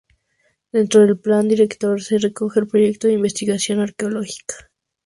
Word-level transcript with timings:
Dentro 0.71 1.01
del 1.05 1.19
plan 1.19 1.47
director 1.47 2.01
se 2.01 2.17
recoge 2.17 2.59
el 2.59 2.65
proyecto 2.67 3.05
de 3.05 3.13
investigación 3.13 3.81
arqueológica. 3.81 4.55